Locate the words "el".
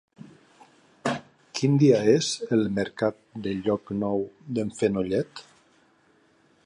2.57-2.65